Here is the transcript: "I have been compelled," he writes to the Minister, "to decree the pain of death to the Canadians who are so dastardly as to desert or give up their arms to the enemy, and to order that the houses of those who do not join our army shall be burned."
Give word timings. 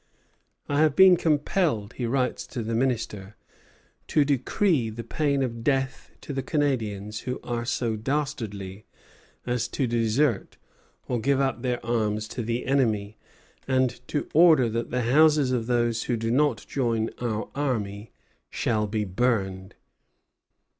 "I 0.67 0.79
have 0.79 0.95
been 0.95 1.15
compelled," 1.15 1.93
he 1.93 2.07
writes 2.07 2.47
to 2.47 2.63
the 2.63 2.73
Minister, 2.73 3.35
"to 4.07 4.25
decree 4.25 4.89
the 4.89 5.03
pain 5.03 5.43
of 5.43 5.63
death 5.63 6.09
to 6.21 6.33
the 6.33 6.41
Canadians 6.41 7.19
who 7.19 7.39
are 7.43 7.65
so 7.65 7.95
dastardly 7.95 8.87
as 9.45 9.67
to 9.67 9.85
desert 9.85 10.57
or 11.07 11.19
give 11.19 11.39
up 11.39 11.61
their 11.61 11.85
arms 11.85 12.27
to 12.29 12.41
the 12.41 12.65
enemy, 12.65 13.19
and 13.67 13.99
to 14.07 14.27
order 14.33 14.67
that 14.69 14.89
the 14.89 15.03
houses 15.03 15.51
of 15.51 15.67
those 15.67 16.05
who 16.05 16.17
do 16.17 16.31
not 16.31 16.65
join 16.67 17.11
our 17.19 17.49
army 17.53 18.11
shall 18.49 18.87
be 18.87 19.05
burned." 19.05 19.75